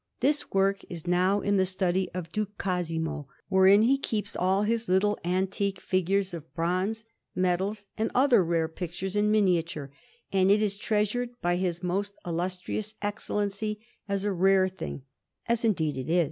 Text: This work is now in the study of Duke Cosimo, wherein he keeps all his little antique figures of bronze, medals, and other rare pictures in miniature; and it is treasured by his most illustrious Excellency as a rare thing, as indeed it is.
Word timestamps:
This 0.19 0.49
work 0.51 0.81
is 0.89 1.05
now 1.05 1.41
in 1.41 1.57
the 1.57 1.63
study 1.67 2.09
of 2.15 2.29
Duke 2.31 2.57
Cosimo, 2.57 3.27
wherein 3.49 3.83
he 3.83 3.99
keeps 3.99 4.35
all 4.35 4.63
his 4.63 4.89
little 4.89 5.15
antique 5.23 5.79
figures 5.79 6.33
of 6.33 6.51
bronze, 6.55 7.05
medals, 7.35 7.85
and 7.99 8.09
other 8.15 8.43
rare 8.43 8.67
pictures 8.67 9.15
in 9.15 9.29
miniature; 9.29 9.91
and 10.33 10.49
it 10.49 10.59
is 10.63 10.75
treasured 10.75 11.39
by 11.39 11.55
his 11.55 11.83
most 11.83 12.15
illustrious 12.25 12.95
Excellency 13.03 13.79
as 14.09 14.23
a 14.23 14.33
rare 14.33 14.67
thing, 14.67 15.03
as 15.47 15.63
indeed 15.63 15.95
it 15.99 16.09
is. 16.09 16.19